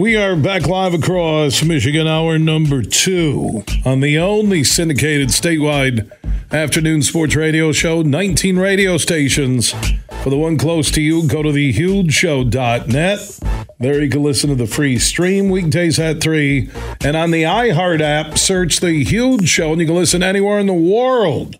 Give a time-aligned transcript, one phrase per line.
[0.00, 6.10] We are back live across Michigan, hour number two on the only syndicated statewide
[6.50, 9.74] afternoon sports radio show, 19 radio stations.
[10.22, 13.40] For the one close to you, go to thehugeshow.net.
[13.78, 16.70] There you can listen to the free stream weekdays at 3.
[17.02, 20.66] And on the iHeart app, search The Huge Show, and you can listen anywhere in
[20.66, 21.56] the world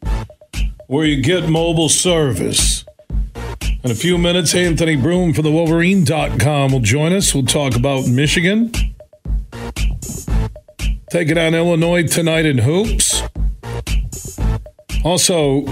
[0.86, 2.80] where you get mobile service.
[3.83, 7.34] In a few minutes, Anthony Broome for the Wolverine.com will join us.
[7.34, 8.70] We'll talk about Michigan.
[11.11, 13.23] Taking on Illinois tonight in hoops.
[15.03, 15.64] Also,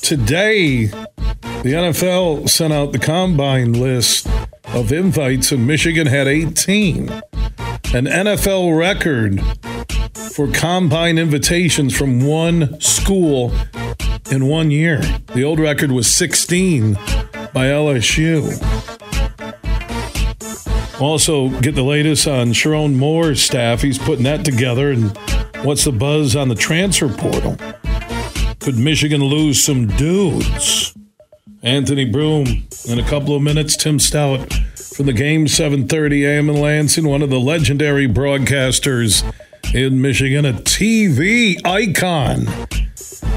[0.00, 4.26] today, the NFL sent out the combine list
[4.68, 7.10] of invites, and Michigan had 18.
[7.10, 9.42] An NFL record
[10.16, 13.52] for combine invitations from one school
[14.30, 15.02] in one year.
[15.34, 16.96] The old record was 16
[17.52, 18.50] by LSU.
[21.00, 23.82] Also, get the latest on Sherrone Moore's staff.
[23.82, 24.92] He's putting that together.
[24.92, 25.16] And
[25.62, 27.56] what's the buzz on the transfer portal?
[28.60, 30.94] Could Michigan lose some dudes?
[31.64, 33.76] Anthony Broome in a couple of minutes.
[33.76, 34.52] Tim Staudt
[34.96, 36.48] from the game 7:30 a.m.
[36.48, 39.24] in Lansing, one of the legendary broadcasters
[39.74, 42.46] in Michigan, a TV icon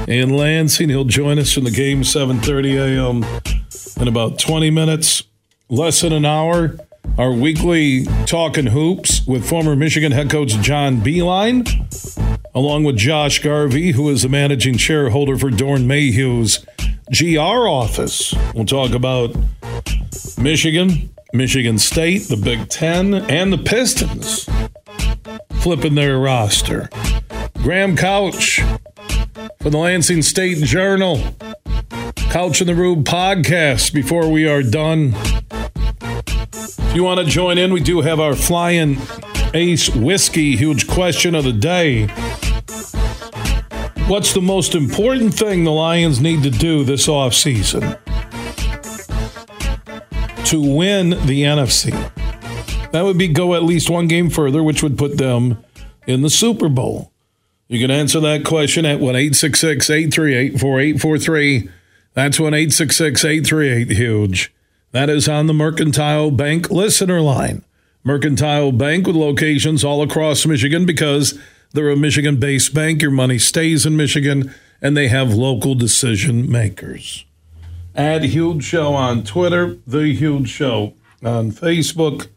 [0.08, 0.88] in Lansing.
[0.88, 3.55] He'll join us from the game 7:30 a.m
[4.00, 5.22] in about 20 minutes,
[5.68, 6.76] less than an hour.
[7.18, 11.66] Our weekly Talking Hoops with former Michigan head coach John Beilein,
[12.54, 16.66] along with Josh Garvey, who is the managing shareholder for Doeren Mayhew's
[17.10, 18.34] GR office.
[18.54, 19.34] We'll talk about
[20.36, 24.48] Michigan, Michigan State, the Big Ten, and the Pistons
[25.60, 26.90] flipping their roster.
[27.62, 28.60] Graham Couch
[29.60, 31.20] for the Lansing State Journal
[32.36, 35.14] Couch in the Room podcast before we are done.
[36.02, 38.98] If you want to join in, we do have our flying
[39.54, 42.08] ace whiskey huge question of the day.
[44.06, 47.98] What's the most important thing the Lions need to do this offseason
[50.44, 51.90] to win the NFC?
[52.92, 55.64] That would be go at least one game further, which would put them
[56.06, 57.12] in the Super Bowl.
[57.68, 61.70] You can answer that question at 1 838 4843.
[62.16, 64.50] That's 1 838 Huge.
[64.92, 67.62] That is on the Mercantile Bank listener line.
[68.04, 71.38] Mercantile Bank with locations all across Michigan because
[71.74, 73.02] they're a Michigan based bank.
[73.02, 77.26] Your money stays in Michigan and they have local decision makers.
[77.94, 82.28] Add Huge Show on Twitter, The Huge Show on Facebook.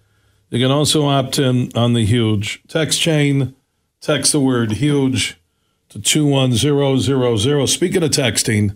[0.49, 3.55] You can also opt in on the Huge text chain.
[4.01, 5.39] Text the word huge
[5.87, 7.67] to 21000.
[7.67, 8.75] Speaking of texting,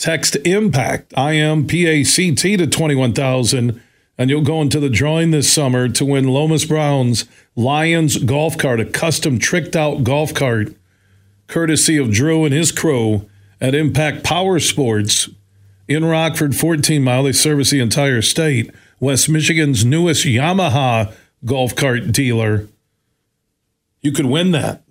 [0.00, 3.82] Text IMPACT, I M P A C T, to 21,000,
[4.16, 8.80] and you'll go into the drawing this summer to win Lomas Brown's Lions golf cart,
[8.80, 10.74] a custom tricked out golf cart,
[11.48, 13.28] courtesy of Drew and his crew
[13.60, 15.28] at Impact Power Sports
[15.86, 17.24] in Rockford, 14 mile.
[17.24, 18.70] They service the entire state.
[19.00, 21.12] West Michigan's newest Yamaha
[21.44, 22.68] golf cart dealer.
[24.00, 24.82] You could win that.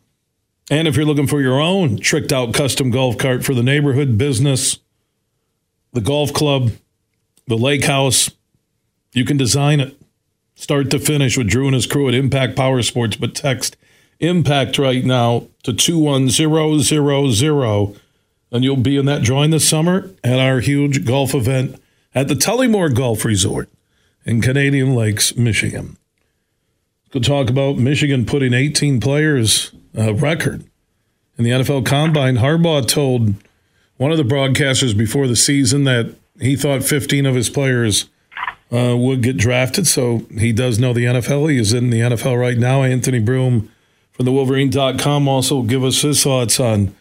[0.70, 4.16] And if you're looking for your own tricked out custom golf cart for the neighborhood
[4.16, 4.78] business,
[5.94, 6.72] the golf club,
[7.48, 8.30] the lake house.
[9.14, 10.00] You can design it
[10.60, 13.78] start to finish with Drew and his crew at Impact Power Sports, but text
[14.20, 17.96] Impact right now to 21000
[18.52, 21.82] and you'll be in that drawing this summer at our huge golf event
[22.14, 23.70] at the Tullymore Golf Resort
[24.26, 25.96] in Canadian Lakes, Michigan.
[27.14, 30.66] We'll talk about Michigan putting 18 players uh, record
[31.38, 32.38] in the NFL Combine.
[32.38, 33.36] Harbaugh told
[34.00, 38.10] one of the broadcasters before the season that he thought 15 of his players
[38.72, 39.88] uh, would get drafted.
[39.88, 41.52] So he does know the NFL.
[41.52, 42.82] He is in the NFL right now.
[42.84, 43.70] Anthony Broome
[44.14, 46.96] from the Wolverine.com also give us his thoughts on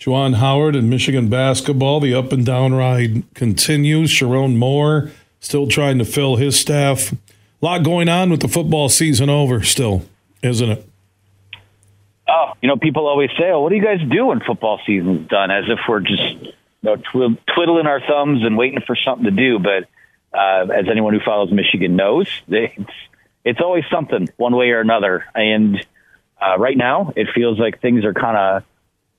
[0.00, 2.00] Juwan Howard and Michigan basketball.
[2.00, 4.10] The up and down ride continues.
[4.10, 7.12] Sherrone Moore still trying to fill his staff.
[7.12, 7.16] A
[7.62, 10.04] lot going on with the football season over still,
[10.42, 10.89] isn't it?
[12.32, 15.28] Oh, you know, people always say, "Oh, what do you guys do when football season's
[15.28, 16.96] done?" As if we're just you know,
[17.54, 19.58] twiddling our thumbs and waiting for something to do.
[19.58, 19.88] But
[20.32, 22.90] uh, as anyone who follows Michigan knows, it's
[23.44, 25.24] it's always something one way or another.
[25.34, 25.84] And
[26.40, 28.64] uh, right now, it feels like things are kind of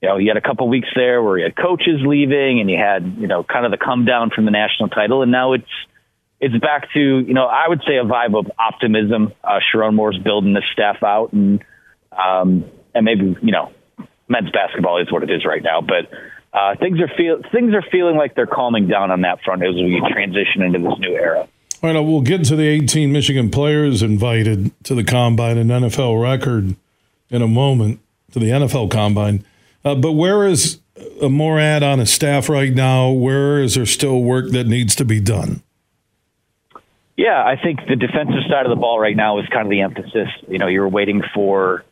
[0.02, 2.78] you know, you had a couple weeks there where you had coaches leaving and you
[2.78, 5.22] had, you know, kind of the come down from the national title.
[5.22, 5.70] And now it's,
[6.40, 9.32] it's back to, you know, I would say a vibe of optimism.
[9.44, 11.64] Uh, Sherrone Moore's building this staff out and,
[12.12, 13.72] um, and maybe, you know,
[14.28, 16.10] men's basketball is what it is right now, but,
[16.54, 19.74] uh, things are feel, things are feeling like they're calming down on that front as
[19.74, 21.48] we transition into this new era.
[21.84, 26.22] All right, we'll get to the 18 Michigan players invited to the combine and NFL
[26.22, 26.76] record
[27.32, 28.00] in a moment
[28.34, 29.44] to the NFL combine.
[29.84, 30.80] Uh, but where is
[31.22, 33.10] a Morad on a staff right now?
[33.10, 35.64] Where is there still work that needs to be done?
[37.18, 39.82] Yeah, I think the defensive side of the ball right now is kind of the
[39.82, 40.30] emphasis.
[40.48, 41.84] You know, you're waiting for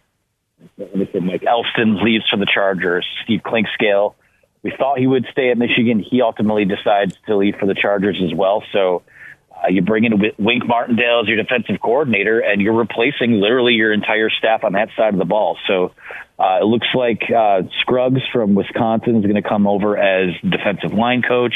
[0.77, 3.06] Mike Elston leaves for the Chargers.
[3.23, 4.15] Steve Clinkscale,
[4.63, 6.00] we thought he would stay at Michigan.
[6.00, 8.63] He ultimately decides to leave for the Chargers as well.
[8.73, 9.03] So
[9.51, 13.94] uh, you bring in Wink Martindale as your defensive coordinator, and you're replacing literally your
[13.94, 15.57] entire staff on that side of the ball.
[15.67, 15.94] So
[16.38, 20.94] uh, it looks like uh, Scruggs from Wisconsin is going to come over as defensive
[20.94, 21.53] line coach.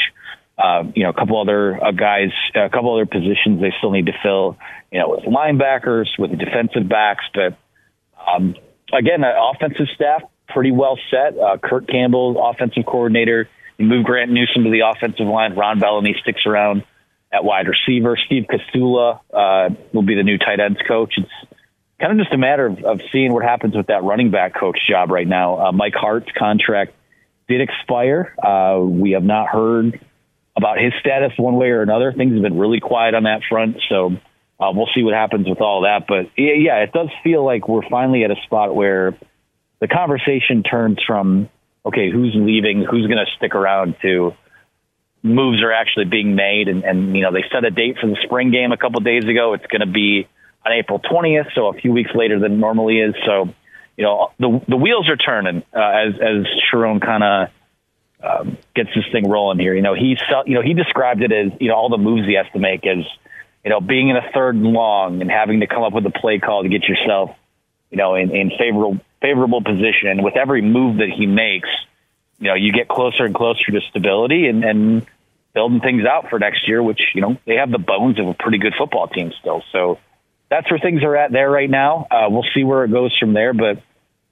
[0.56, 4.06] Uh, you know, a couple other uh, guys, a couple other positions they still need
[4.06, 4.56] to fill.
[4.92, 7.58] You know, with linebackers, with the defensive backs, but
[8.24, 8.54] um,
[8.92, 11.38] again, uh, offensive staff pretty well set.
[11.38, 13.48] Uh, Kirk Campbell, offensive coordinator.
[13.78, 15.54] You move Grant Newsome to the offensive line.
[15.54, 16.84] Ron Bellamy sticks around
[17.32, 18.16] at wide receiver.
[18.26, 21.14] Steve Casula uh, will be the new tight ends coach.
[21.16, 21.52] It's
[22.00, 24.78] kind of just a matter of, of seeing what happens with that running back coach
[24.88, 25.58] job right now.
[25.58, 26.92] Uh, Mike Hart's contract
[27.48, 28.34] did expire.
[28.42, 29.98] Uh, we have not heard
[30.56, 32.12] about his status one way or another.
[32.12, 34.12] Things have been really quiet on that front, so
[34.60, 36.06] uh, we'll see what happens with all that.
[36.06, 39.16] But yeah, it does feel like we're finally at a spot where
[39.80, 41.48] the conversation turns from
[41.86, 44.34] okay, who's leaving, who's going to stick around, to
[45.22, 46.68] moves are actually being made.
[46.68, 49.24] And, and you know, they set a date for the spring game a couple days
[49.24, 49.54] ago.
[49.54, 50.26] It's going to be
[50.64, 53.14] on April 20th, so a few weeks later than normally is.
[53.26, 53.48] So,
[53.96, 57.48] you know, the the wheels are turning uh, as as Sherrone kind of
[58.22, 59.74] um, gets this thing rolling here.
[59.74, 60.16] You know, he
[60.46, 62.84] you know he described it as you know all the moves he has to make
[62.86, 63.04] as
[63.64, 66.10] you know being in a third and long and having to come up with a
[66.10, 67.30] play call to get yourself
[67.90, 70.08] you know in, in favorable favorable position.
[70.08, 71.68] And with every move that he makes,
[72.38, 75.06] you know, you get closer and closer to stability and and
[75.54, 76.82] building things out for next year.
[76.82, 79.62] Which you know they have the bones of a pretty good football team still.
[79.72, 79.98] So
[80.50, 82.06] that's where things are at there right now.
[82.10, 83.82] Uh, we'll see where it goes from there, but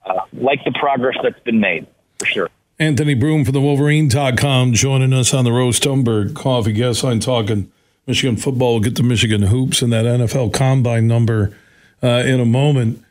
[0.04, 1.86] uh, like the progress that's been made
[2.18, 2.50] for sure.
[2.78, 7.70] Anthony Broome from the Wolverine.com joining us on the Rose Stoneberg Coffee Guest Line talking
[8.06, 8.74] Michigan football.
[8.74, 11.56] We'll get to Michigan hoops and that NFL combine number
[12.02, 13.04] uh, in a moment.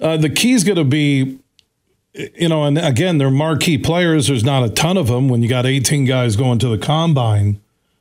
[0.00, 1.38] Uh, the key is going to be,
[2.12, 4.28] you know, and again, they're marquee players.
[4.28, 7.60] There's not a ton of them when you got 18 guys going to the combine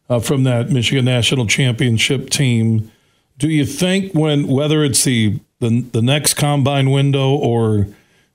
[0.09, 2.91] uh, from that Michigan National Championship team
[3.37, 7.87] do you think when whether it's the the, the next combine window or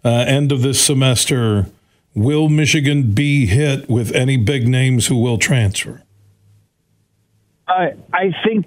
[0.05, 1.67] uh, end of this semester,
[2.15, 6.02] will Michigan be hit with any big names who will transfer?
[7.73, 8.67] I I think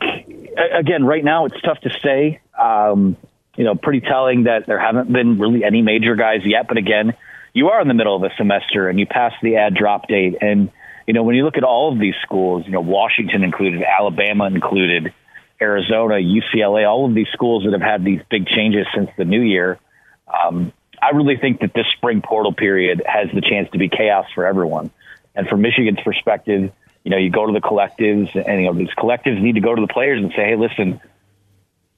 [0.58, 2.42] again right now it's tough to say.
[2.58, 3.18] Um,
[3.56, 6.68] you know, pretty telling that there haven't been really any major guys yet.
[6.68, 7.14] But again,
[7.54, 10.38] you are in the middle of a semester and you pass the ad drop date,
[10.42, 10.72] and
[11.08, 14.48] you know when you look at all of these schools, you know Washington included, Alabama
[14.48, 15.14] included
[15.62, 19.42] Arizona, UCLA, all of these schools that have had these big changes since the new
[19.42, 19.80] year.
[20.28, 24.26] Um, I really think that this spring portal period has the chance to be chaos
[24.34, 24.92] for everyone.
[25.36, 26.72] And from Michigan's perspective,
[27.06, 29.76] you know, you go to the collectives and, you know, these collectives need to go
[29.76, 31.00] to the players and say, hey, listen,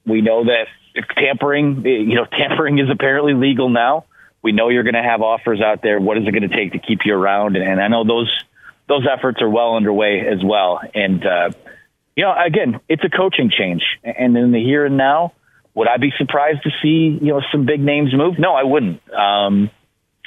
[0.06, 0.66] we know that
[1.16, 4.04] tampering, you know, tampering is apparently legal now.
[4.42, 5.98] We know you're going to have offers out there.
[5.98, 7.56] What is it going to take to keep you around?
[7.56, 8.30] And, and I know those
[8.86, 10.80] those efforts are well underway as well.
[10.94, 11.50] And uh,
[12.14, 13.82] you know, again, it's a coaching change.
[14.04, 15.32] And in the here and now,
[15.74, 18.38] would I be surprised to see, you know, some big names move?
[18.38, 19.00] No, I wouldn't.
[19.12, 19.70] Um,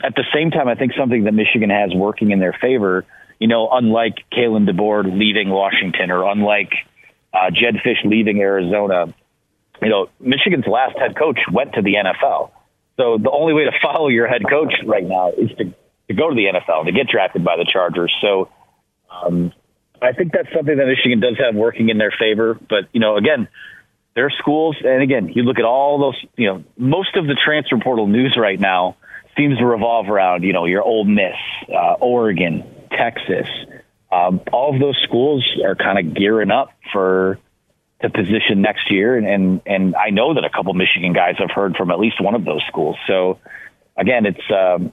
[0.04, 3.06] at the same time, I think something that Michigan has working in their favor,
[3.42, 6.74] you know, unlike Kalen DeBoer leaving Washington or unlike
[7.34, 9.12] uh, Jedd Fisch leaving Arizona,
[9.82, 12.52] you know, Michigan's last head coach went to the NFL.
[12.98, 16.30] So the only way to follow your head coach right now is to, to go
[16.30, 18.16] to the NFL, to get drafted by the Chargers.
[18.22, 18.50] So,
[19.10, 19.52] um,
[20.04, 22.60] I think that's something that Michigan does have working in their favor.
[22.70, 23.48] But you know, again,
[24.16, 26.26] their schools, and again, you look at all those.
[26.38, 28.98] You know, most of the transfer portal news right now
[29.38, 31.36] seems to revolve around you know your Ole Miss,
[31.70, 32.64] uh, Oregon,
[32.98, 33.48] Texas.
[34.12, 37.40] Um, all of those schools are kind of gearing up for
[38.02, 41.52] the position next year, and, and and I know that a couple Michigan guys have
[41.52, 42.98] heard from at least one of those schools.
[43.08, 43.40] So
[43.96, 44.92] again, it's um,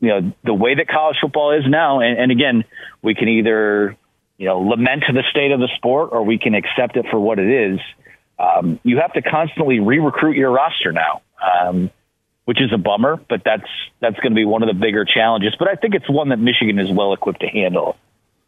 [0.00, 2.64] you know the way that college football is now, and, and again,
[3.02, 3.96] we can either
[4.38, 7.38] you know lament the state of the sport or we can accept it for what
[7.38, 7.80] it is.
[8.38, 11.90] Um, you have to constantly re-recruit your roster now, um,
[12.48, 13.68] which is a bummer, but that's
[14.00, 15.54] that's going to be one of the bigger challenges.
[15.58, 17.98] But I think it's one that Michigan is well equipped to handle,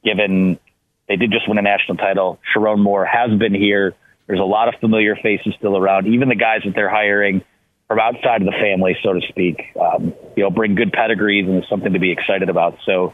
[0.02, 0.58] given
[1.06, 2.38] they did just win a national title.
[2.50, 3.94] Sherrone Moore has been here.
[4.26, 6.06] There's a lot of familiar faces still around.
[6.06, 7.44] Even the guys that they're hiring
[7.88, 11.56] from outside of the family, so to speak, um, you know, bring good pedigrees and
[11.56, 12.78] it's something to be excited about.
[12.86, 13.12] So,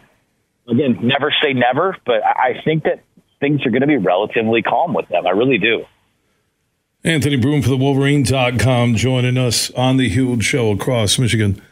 [0.68, 3.02] again, never say never, but I think that
[3.40, 5.26] things are going to be relatively calm with them.
[5.26, 5.84] I really do.
[7.06, 11.62] Anthony Broome for the Wolverine.com joining us on the huge show across Michigan.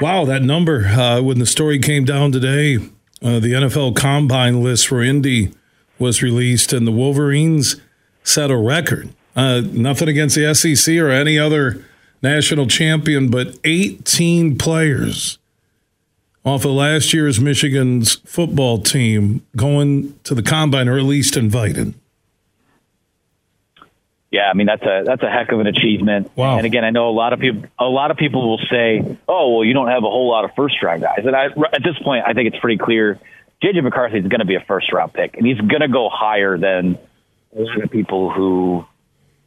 [0.00, 2.76] Wow, that number uh, when the story came down today,
[3.22, 5.52] uh, the NFL Combine list for Indy
[5.98, 7.76] was released, and the Wolverines
[8.22, 9.10] set a record.
[9.36, 11.84] Uh, nothing against the SEC or any other
[12.22, 15.36] national champion, but 18 players
[16.42, 21.92] off of last year's Michigan's football team going to the combine or at least invited.
[24.34, 26.28] Yeah, I mean that's a that's a heck of an achievement.
[26.34, 26.56] Wow.
[26.56, 29.54] And again, I know a lot of people a lot of people will say, "Oh,
[29.54, 31.96] well, you don't have a whole lot of first round guys." And I, at this
[32.02, 33.20] point, I think it's pretty clear
[33.62, 36.08] JJ McCarthy is going to be a first round pick, and he's going to go
[36.12, 36.98] higher than
[37.56, 38.84] a lot of people who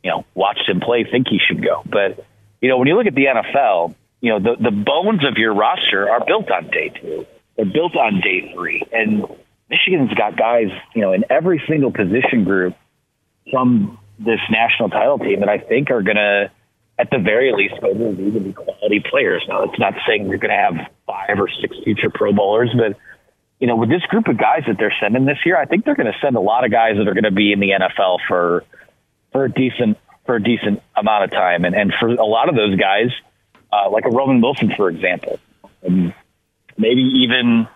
[0.05, 1.83] you know watched him play think he should go.
[1.85, 2.25] But
[2.61, 5.53] you know, when you look at the NFL, you know the the bones of your
[5.53, 7.25] roster are built on day two.
[7.57, 9.25] They're built on day three, and
[9.69, 12.73] Michigan's got guys, you know, in every single position group
[13.51, 16.51] from this national title team that I think are going to,
[16.99, 19.43] at the very least, go to the league and be quality players.
[19.47, 22.97] Now, it's not saying you're going to have five or six future Pro Bowlers, but
[23.59, 25.95] you know, with this group of guys that they're sending this year, I think they're
[25.95, 28.19] going to send a lot of guys that are going to be in the NFL
[28.27, 28.63] for
[29.31, 32.55] for a decent for a decent amount of time, and and for a lot of
[32.55, 33.09] those guys,
[33.71, 35.39] uh, like a Roman Wilson, for example,
[35.81, 36.13] and
[36.77, 37.67] maybe even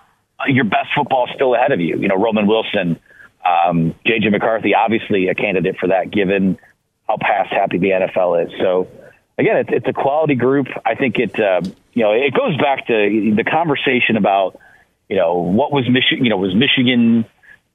[0.48, 1.98] your best football is still ahead of you.
[1.98, 3.00] You know, Roman Wilson
[3.46, 6.58] um, JJ McCarthy, obviously a candidate for that, given
[7.08, 8.54] how pass happy the NFL is.
[8.60, 8.88] So
[9.38, 10.68] again, it's, it's a quality group.
[10.86, 11.62] I think it, uh,
[11.94, 14.60] you know, it goes back to the conversation about,
[15.10, 17.26] you know, what was Michigan, you know, was Michigan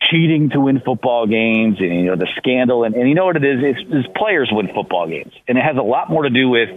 [0.01, 2.85] cheating to win football games and, you know, the scandal.
[2.85, 3.63] And, and you know what it is?
[3.63, 5.33] It's, it's players win football games.
[5.49, 6.71] And it has a lot more to do with,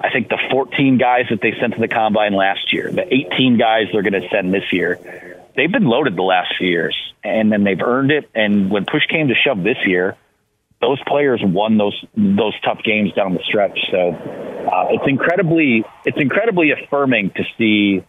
[0.00, 3.58] I think, the 14 guys that they sent to the combine last year, the 18
[3.58, 5.33] guys they're going to send this year.
[5.56, 8.28] They've been loaded the last few years and then they've earned it.
[8.34, 10.16] And when push came to shove this year,
[10.80, 13.78] those players won those those tough games down the stretch.
[13.90, 18.04] So uh, it's incredibly it's incredibly affirming to see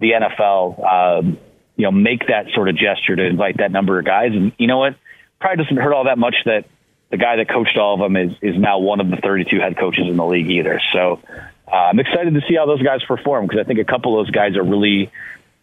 [0.00, 1.38] the NFL um,
[1.76, 4.32] you know make that sort of gesture to invite that number of guys.
[4.32, 4.96] And you know what?
[5.40, 6.64] Probably doesn't hurt all that much that
[7.10, 9.78] the guy that coached all of them is is now one of the 32 head
[9.78, 10.80] coaches in the league either.
[10.92, 11.20] So
[11.70, 14.26] uh, I'm excited to see how those guys perform because I think a couple of
[14.26, 15.10] those guys are really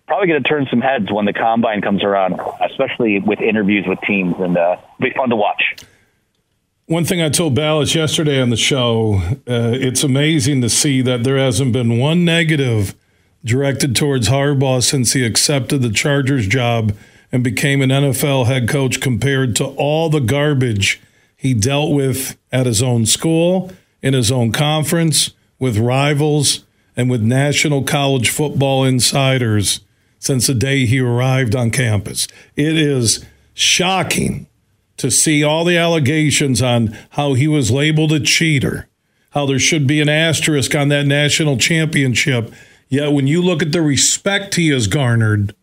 [0.08, 4.00] probably going to turn some heads when the combine comes around, especially with interviews with
[4.02, 5.76] teams, and uh, be fun to watch.
[6.88, 9.16] One thing I told Balas yesterday on the show,
[9.48, 12.94] uh, it's amazing to see that there hasn't been one negative
[13.44, 16.96] directed towards Harbaugh since he accepted the Chargers job
[17.32, 21.02] and became an NFL head coach compared to all the garbage
[21.36, 23.72] he dealt with at his own school,
[24.04, 29.82] in his own conference, with rivals, and with national college football insiders
[30.26, 32.28] since the day he arrived on campus.
[32.56, 34.48] It is shocking
[34.98, 38.88] to see all the allegations on how he was labeled a cheater,
[39.32, 42.52] how there should be an asterisk on that national championship.
[42.90, 45.54] Yet when you look at the respect he has garnered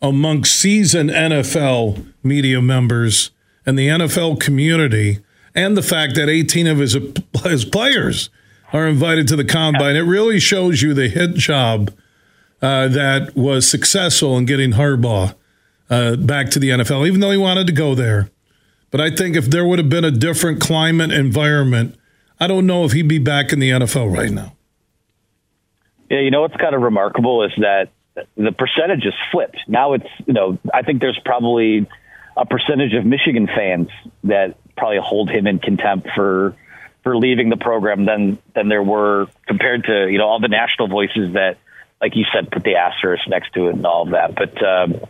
[0.00, 3.30] among seasoned NFL media members
[3.64, 5.20] and the NFL community,
[5.54, 6.96] and the fact that 18 of his,
[7.44, 8.30] his players
[8.72, 11.92] are invited to the combine, it really shows you the hit job
[12.62, 15.34] uh, that was successful in getting Harbaugh
[15.90, 18.30] uh, back to the NFL, even though he wanted to go there.
[18.90, 21.96] But I think if there would have been a different climate environment,
[22.38, 24.54] I don't know if he'd be back in the NFL right now.
[26.10, 27.88] Yeah, you know what's kind of remarkable is that
[28.36, 29.56] the percentage flipped.
[29.66, 31.88] Now it's, you know, I think there's probably
[32.36, 33.88] a percentage of Michigan fans
[34.24, 36.54] that probably hold him in contempt for
[37.02, 40.88] for leaving the program than than there were compared to, you know, all the national
[40.88, 41.58] voices that
[42.02, 44.34] like you said, put the asterisk next to it and all of that.
[44.34, 45.00] But um,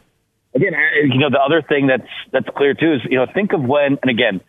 [0.55, 3.63] again, you know, the other thing that's that's clear too is you know think of
[3.63, 4.43] when, and again,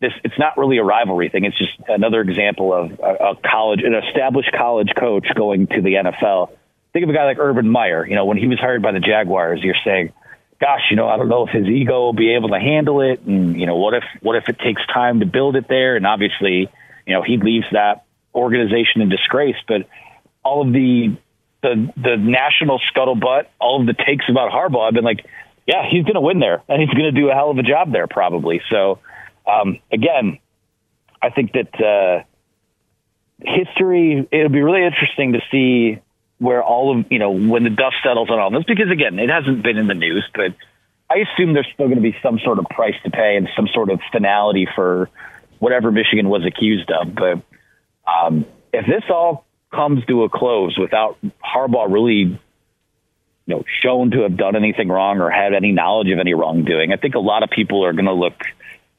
[0.00, 1.44] this it's not really a rivalry thing.
[1.44, 5.94] It's just another example of a, a college, an established college coach going to the
[5.94, 6.52] NFL.
[6.92, 8.06] Think of a guy like Urban Meyer.
[8.06, 10.12] You know, when he was hired by the Jaguars, you're saying,
[10.60, 13.22] "Gosh, you know, I don't know if his ego will be able to handle it,
[13.22, 16.06] and you know, what if what if it takes time to build it there?" And
[16.06, 16.70] obviously,
[17.06, 19.56] you know, he leaves that organization in disgrace.
[19.66, 19.88] But
[20.44, 21.16] all of the
[21.62, 25.24] the the national scuttlebutt, all of the takes about Harbaugh, I've been like,
[25.66, 27.62] yeah, he's going to win there, and he's going to do a hell of a
[27.62, 28.60] job there, probably.
[28.70, 29.00] So,
[29.46, 30.38] um, again,
[31.20, 32.24] I think that uh,
[33.40, 34.26] history.
[34.30, 36.00] It'll be really interesting to see
[36.38, 39.30] where all of you know when the dust settles on all this, because again, it
[39.30, 40.54] hasn't been in the news, but
[41.10, 43.66] I assume there's still going to be some sort of price to pay and some
[43.68, 45.08] sort of finality for
[45.58, 47.14] whatever Michigan was accused of.
[47.14, 47.42] But
[48.06, 52.38] um, if this all comes to a close without Harbaugh really
[53.48, 56.92] you know, shown to have done anything wrong or had any knowledge of any wrongdoing.
[56.92, 58.34] I think a lot of people are going to look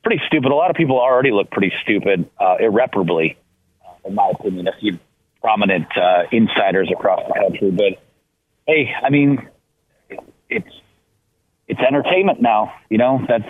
[0.04, 0.52] pretty stupid.
[0.52, 3.38] A lot of people already look pretty stupid, uh, irreparably,
[3.86, 4.68] uh, in my opinion.
[4.68, 4.98] A few
[5.40, 8.02] prominent uh, insiders across the country, but
[8.68, 9.48] hey, I mean,
[10.50, 10.74] it's
[11.68, 12.74] it's entertainment now.
[12.90, 13.50] You know, that's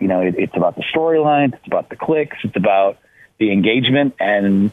[0.00, 2.96] you know, it, it's about the storyline, it's about the clicks, it's about
[3.38, 4.72] the engagement, and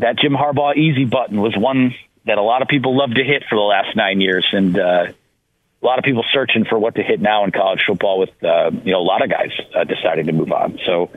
[0.00, 1.94] that Jim Harbaugh easy button was one
[2.26, 5.06] that a lot of people love to hit for the last nine years, and uh,
[5.82, 8.18] a lot of people searching for what to hit now in college football.
[8.18, 11.10] With uh, you know a lot of guys uh, deciding to move on, so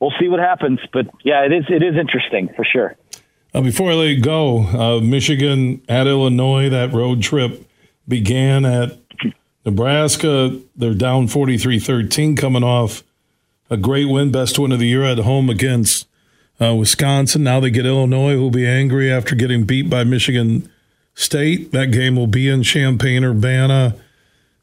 [0.00, 0.80] we'll see what happens.
[0.92, 2.96] But yeah, it is it is interesting for sure.
[3.54, 7.68] Uh, before I let you go, uh, Michigan at Illinois, that road trip
[8.08, 8.98] began at
[9.64, 10.60] Nebraska.
[10.74, 13.04] They're down 43 13, coming off
[13.70, 16.08] a great win, best win of the year at home against
[16.60, 17.44] uh, Wisconsin.
[17.44, 20.70] Now they get Illinois, who'll be angry after getting beat by Michigan
[21.14, 21.72] State.
[21.72, 23.96] That game will be in Champaign Urbana.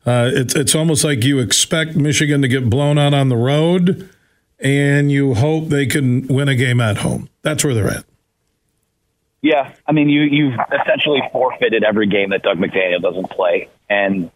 [0.06, 4.10] Uh, it's it's almost like you expect Michigan to get blown out on the road,
[4.60, 7.30] and you hope they can win a game at home.
[7.44, 8.06] That's where they're at.
[9.42, 14.32] Yeah, I mean, you you've essentially forfeited every game that Dug McDaniel doesn't play, and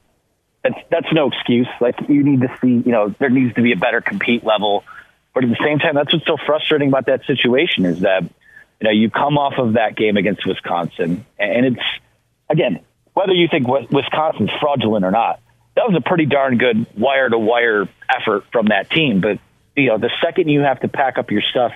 [0.63, 1.67] that's that's no excuse.
[1.81, 4.83] Like you need to see, you know, there needs to be a better compete level
[5.35, 8.85] but at the same time, that's what's so frustrating about that situation is that, you
[8.85, 11.85] know, you come off of that game against Wisconsin, and it's,
[12.49, 12.79] again,
[13.13, 15.41] whether you think Wisconsin's fraudulent or not,
[15.75, 19.19] that was a pretty darn good wire to wire effort from that team.
[19.19, 19.39] But,
[19.75, 21.73] you know, the second you have to pack up your stuff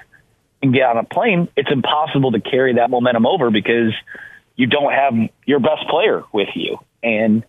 [0.62, 3.94] and get on a plane, it's impossible to carry that momentum over because
[4.56, 5.14] you don't have
[5.46, 6.78] your best player with you.
[7.04, 7.44] And,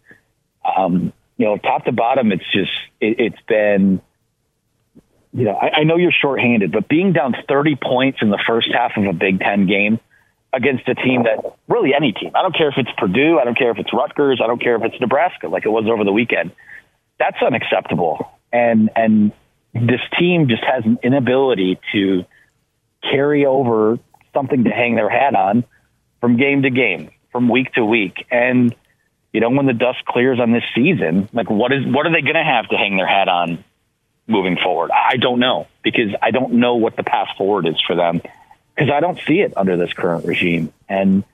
[0.64, 4.00] um, you know, top to bottom, it's just, it, it's been,
[5.32, 8.68] you know, I, I know you're shorthanded, but being down 30 points in the first
[8.72, 10.00] half of a Big Ten game
[10.52, 13.56] against a team that really any team, I don't care if it's Purdue, I don't
[13.56, 16.12] care if it's Rutgers, I don't care if it's Nebraska, like it was over the
[16.12, 16.52] weekend.
[17.18, 18.28] That's unacceptable.
[18.52, 19.32] And and
[19.72, 22.24] this team just has an inability to
[23.02, 23.98] carry over
[24.34, 25.64] something to hang their hat on
[26.20, 28.26] from game to game, from week to week.
[28.30, 28.74] And
[29.32, 32.22] you know, when the dust clears on this season, like what is what are they
[32.22, 33.62] going to have to hang their hat on
[34.30, 34.90] moving forward?
[34.90, 38.20] I don't know because I don't know what the path forward is for them
[38.74, 40.72] because I don't see it under this current regime.
[40.88, 41.24] And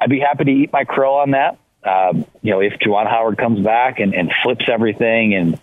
[0.00, 1.58] I'd be happy to eat my crow on that.
[1.84, 5.60] Um, you know, if Juwan Howard comes back and, and flips everything and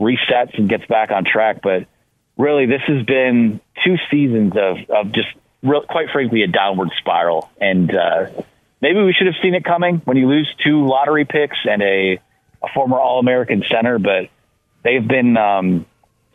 [0.00, 1.60] resets and gets back on track.
[1.62, 1.86] But
[2.36, 5.28] really, this has been two seasons of, of just
[5.62, 7.50] real, quite frankly, a downward spiral.
[7.60, 8.26] And uh,
[8.80, 12.20] maybe we should have seen it coming when you lose two lottery picks and a,
[12.62, 14.28] a former All American center, but
[14.82, 15.86] they've been um,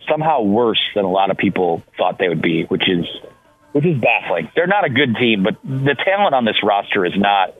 [0.09, 3.05] somehow worse than a lot of people thought they would be, which is
[3.71, 4.49] which is baffling.
[4.55, 7.53] They're not a good team, but the talent on this roster is not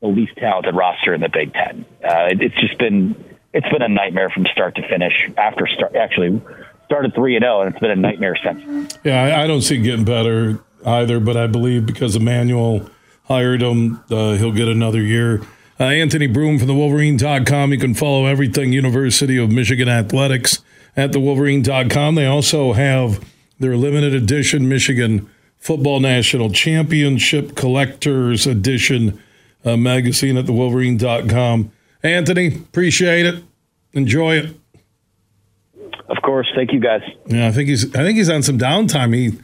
[0.00, 1.86] the least talented roster in the Big Ten.
[2.04, 3.16] Uh, it, it's just been
[3.52, 5.30] it's been a nightmare from start to finish.
[5.36, 6.40] After start, actually
[6.84, 8.98] started three and zero, and it's been a nightmare since.
[9.04, 12.88] Yeah, I, I don't see getting better either, but I believe because Emmanuel
[13.24, 15.42] hired him, uh, he'll get another year.
[15.78, 17.72] Uh, Anthony Broome from the Wolverine.com.
[17.72, 20.62] You can follow everything University of Michigan Athletics
[20.96, 22.14] at thewolverine.com.
[22.14, 23.24] They also have
[23.58, 29.20] their limited edition Michigan Football National Championship Collectors Edition
[29.64, 31.72] uh, magazine at thewolverine.com.
[32.02, 33.42] Anthony, appreciate it.
[33.92, 34.56] Enjoy it.
[36.08, 36.46] Of course.
[36.54, 37.02] Thank you, guys.
[37.26, 39.14] Yeah, I think he's I think he's on some downtime.
[39.14, 39.38] He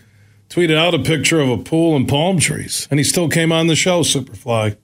[0.48, 3.66] tweeted out a picture of a pool and palm trees, and he still came on
[3.66, 4.76] the show, Superfly.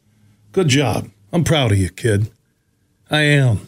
[0.51, 1.11] Good job.
[1.33, 2.31] I'm proud of you, kid.
[3.11, 3.68] I am.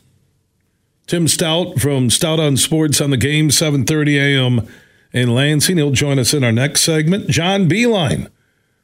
[1.10, 4.68] Tim Staudt from Staudt on Sports on the game, 7:30 a.m.
[5.12, 5.76] in Lansing.
[5.76, 7.28] He'll join us in our next segment.
[7.28, 8.28] John Beilein,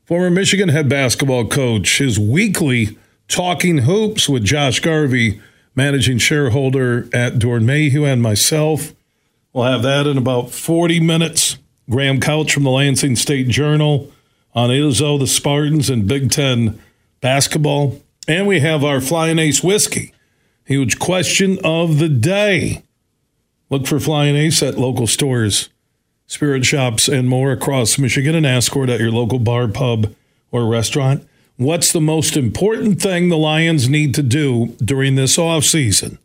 [0.04, 5.40] former Michigan head basketball coach, his weekly Talking Hoops with Josh Garvey
[5.76, 8.92] managing shareholder at Doeren Mayhew, and myself.
[9.52, 11.58] We'll have that in about 40 minutes.
[11.88, 14.10] Graham Couch from the Lansing State Journal
[14.52, 16.76] on Izzo, the Spartans, and Big Ten
[17.20, 18.02] basketball.
[18.26, 20.12] And we have our Flying Ace whiskey.
[20.66, 22.82] Huge question of the day.
[23.70, 25.68] Look for Flying Ace at local stores,
[26.26, 30.12] spirit shops, and more across Michigan and ask Court at your local bar, pub,
[30.50, 31.24] or restaurant.
[31.56, 36.18] What's the most important thing the Lions need to do during this offseason?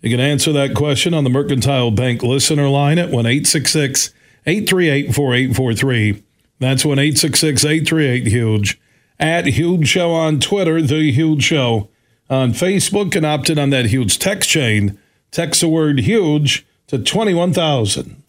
[0.00, 6.22] You can answer that question on the Mercantile Bank listener line at 1 838 4843.
[6.60, 8.80] That's 1 838 Huge.
[9.18, 11.88] At Huge Show on Twitter, The Huge Show
[12.28, 14.98] on Facebook, and opt in on that huge text chain.
[15.30, 18.22] Text the word huge to 21,000.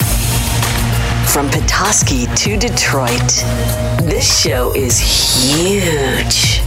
[1.27, 3.19] From Petoskey to Detroit,
[4.01, 6.66] this show is huge.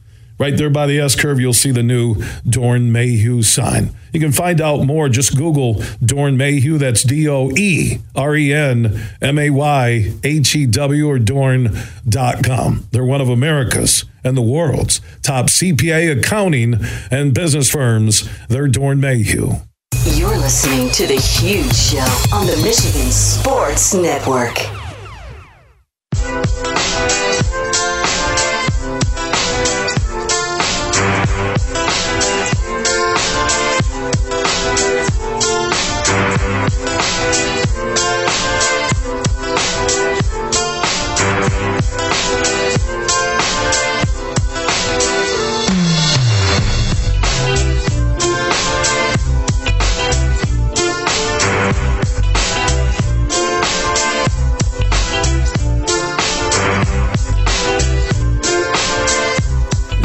[0.41, 2.15] Right there by the S curve, you'll see the new
[2.47, 3.91] Doeren Mayhew sign.
[4.11, 5.07] You can find out more.
[5.07, 6.79] Just Google Doeren Mayhew.
[6.79, 12.87] That's D O E R E N M A Y H E W or Doeren.com.
[12.89, 16.79] They're one of America's and the world's top CPA accounting
[17.11, 18.27] and business firms.
[18.47, 19.57] They're Doeren Mayhew.
[20.05, 24.80] You're listening to The Huge Show on the Michigan Sports Network.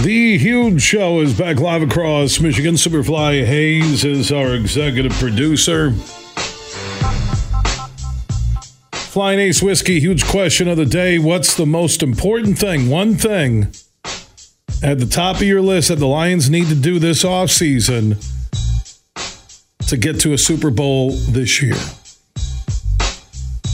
[0.07, 2.75] The huge show is back live across Michigan.
[2.75, 5.94] Superfly Hayes is our executive producer.
[9.16, 11.18] Flying Ace Whiskey, huge question of the day.
[11.18, 12.90] What's the most important thing?
[12.90, 13.68] One thing
[14.83, 18.22] at the top of your list that the Lions need to do this offseason
[19.88, 21.76] to get to a Super Bowl this year.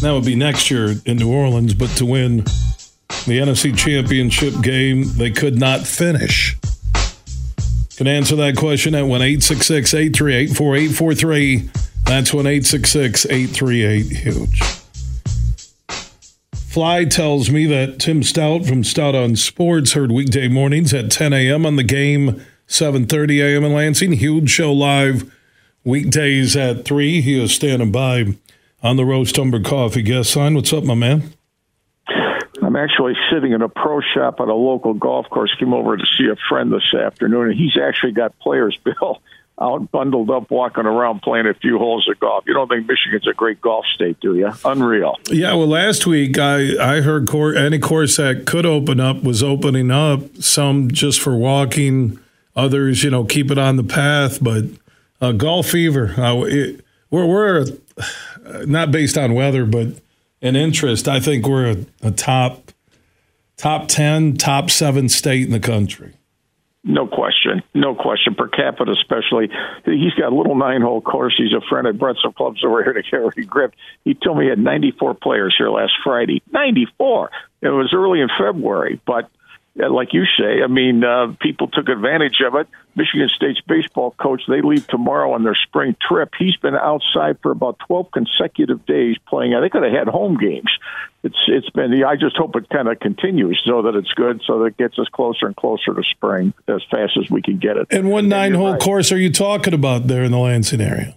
[0.00, 2.37] That would be next year in New Orleans, but to win
[3.26, 6.57] the NFC Championship game, they could not finish.
[7.96, 11.70] Can answer that question at 1 838 4843.
[12.05, 14.81] That's 1 838 Huge.
[16.72, 21.35] Fly tells me that Tim Staudt from Staudt on Sports heard weekday mornings at 10
[21.35, 21.66] a.m.
[21.66, 23.64] on the game, 7:30 a.m.
[23.64, 24.12] in Lansing.
[24.12, 25.30] Huge show live
[25.85, 27.20] weekdays at 3.
[27.20, 28.38] He is standing by
[28.82, 30.54] on the Rose Tumbler Coffee guest line.
[30.54, 31.35] What's up, my man?
[32.62, 35.54] I'm actually sitting in a pro shop at a local golf course.
[35.58, 39.20] Came over to see a friend this afternoon, and he's actually got players, Bill,
[39.60, 42.44] out bundled up, walking around playing a few holes of golf.
[42.46, 44.50] You don't think Michigan's a great golf state, do you?
[44.64, 45.18] Unreal.
[45.30, 49.42] Yeah, well, last week I, I heard cor- any course that could open up was
[49.42, 52.18] opening up, some just for walking,
[52.56, 54.42] others, you know, keep it on the path.
[54.42, 54.64] But
[55.20, 57.66] uh, golf fever, uh, it, we're, we're
[58.64, 59.88] not based on weather, but
[60.40, 61.06] an interest.
[61.06, 62.72] I think we're a, a top
[63.56, 66.14] top ten, top seven state in the country.
[66.84, 67.62] No question.
[67.74, 68.34] No question.
[68.34, 69.50] Per capita, especially.
[69.84, 71.34] He's got a little nine hole course.
[71.36, 71.96] He's a friend.
[71.98, 73.74] Brought some clubs over here to carry grip.
[74.04, 76.42] He told me he had 94 players here last Friday.
[76.50, 77.30] 94.
[77.60, 79.30] It was early in February, but
[79.74, 82.68] like you say, I mean, uh, people took advantage of it.
[82.94, 86.30] Michigan State's baseball coach, they leave tomorrow on their spring trip.
[86.38, 89.58] He's been outside for about 12 consecutive days playing.
[89.58, 90.70] They could have had home games.
[91.24, 92.02] It's it's been.
[92.04, 94.98] I just hope it kind of continues so that it's good, so that it gets
[94.98, 97.87] us closer and closer to spring as fast as we can get it.
[97.90, 98.80] And what nine hole right.
[98.80, 101.16] course are you talking about there in the Lansing area?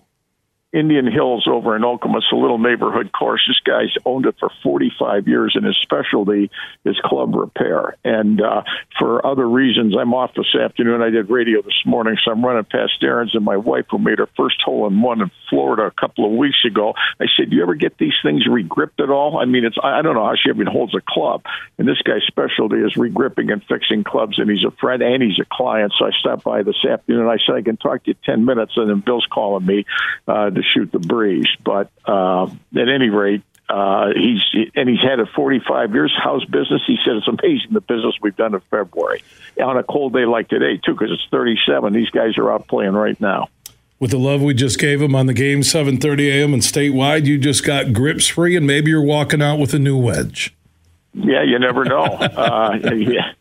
[0.75, 3.41] Indian Hills over in Okemos, a little neighborhood course.
[3.47, 6.51] This guy's owned it for 45 years, and his specialty
[6.83, 7.95] is club repair.
[8.03, 8.63] And uh,
[8.99, 11.01] for other reasons, I'm off this afternoon.
[11.01, 13.35] I did radio this morning, so I'm running past errands.
[13.35, 16.37] And my wife, who made her first hole in one in Florida a couple of
[16.37, 19.63] weeks ago, I said, "Do you ever get these things regripped at all?" I mean,
[19.63, 21.43] it's I don't know how she even holds a club.
[21.77, 25.39] And this guy's specialty is regripping and fixing clubs, and he's a friend and he's
[25.39, 25.93] a client.
[25.97, 27.21] So I stopped by this afternoon.
[27.21, 29.85] And I said, "I can talk to you 10 minutes," and then Bill's calling me
[30.27, 31.47] uh, to shoot the breeze.
[31.63, 34.41] But uh, at any rate, uh, he's
[34.75, 36.81] and he's had a 45 years house business.
[36.85, 39.23] He said it's amazing the business we've done in February
[39.63, 41.93] on a cold day like today too, because it's 37.
[41.93, 43.49] These guys are out playing right now.
[43.99, 46.53] With the love we just gave him on the game 7:30 a.m.
[46.53, 49.97] and statewide, you just got grips free, and maybe you're walking out with a new
[49.97, 50.53] wedge.
[51.13, 52.03] Yeah, you never know.
[52.03, 53.31] uh, yeah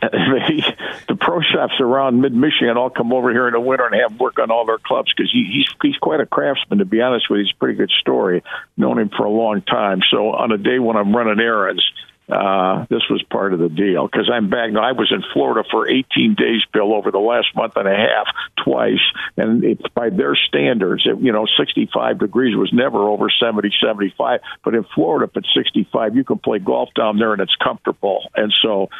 [1.08, 4.18] the pro shops around mid Michigan all come over here in the winter and have
[4.18, 6.78] work on all their clubs because he, he's he's quite a craftsman.
[6.78, 8.42] To be honest with you, he's a pretty good story.
[8.76, 10.00] Known him for a long time.
[10.10, 11.84] So on a day when I'm running errands,
[12.30, 14.70] uh, this was part of the deal because I'm back.
[14.70, 17.96] Now, I was in Florida for 18 days, Bill, over the last month and a
[17.96, 18.26] half,
[18.62, 19.00] twice,
[19.36, 21.06] and it's by their standards.
[21.06, 24.40] It, you know, 65 degrees was never over 70, 75.
[24.62, 28.28] But in Florida, if it's 65, you can play golf down there and it's comfortable.
[28.36, 28.90] And so,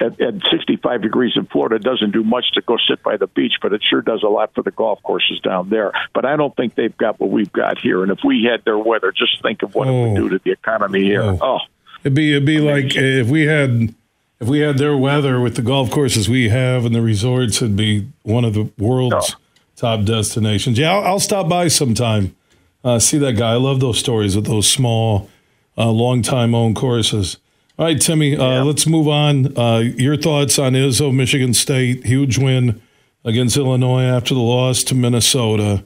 [0.00, 3.26] at, at 65 degrees in Florida, it doesn't do much to go sit by the
[3.26, 5.92] beach, but it sure does a lot for the golf courses down there.
[6.14, 8.02] But I don't think they've got what we've got here.
[8.02, 9.92] And if we had their weather, just think of what oh.
[9.92, 11.22] it would do to the economy here.
[11.22, 11.38] oh.
[11.42, 11.58] oh
[12.02, 13.94] It'd be it'd be like if we had
[14.40, 17.76] if we had their weather with the golf courses we have and the resorts, it'd
[17.76, 19.38] be one of the world's oh.
[19.76, 20.78] top destinations.
[20.78, 22.36] Yeah, I'll, I'll, stop by sometime.
[22.84, 23.52] Uh, see that guy.
[23.52, 25.28] I love those stories with those small,
[25.76, 27.38] uh, long time owned courses.
[27.78, 28.62] All right, Timmy, uh, yeah.
[28.62, 29.56] let's move on.
[29.58, 32.80] Uh, your thoughts on Izzo, Michigan State, huge win
[33.24, 35.84] against Illinois after the loss to Minnesota.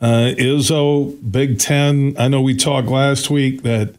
[0.00, 2.14] Uh, Izzo, Big Ten.
[2.18, 3.94] I know we talked last week that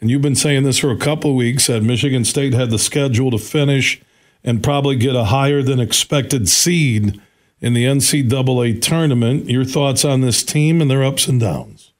[0.00, 2.78] and you've been saying this for a couple of weeks, that Michigan State had the
[2.78, 4.00] schedule to finish
[4.42, 7.20] and probably get a higher than expected seed
[7.60, 9.50] in the NCAA tournament.
[9.50, 11.92] Your thoughts on this team and their ups and downs?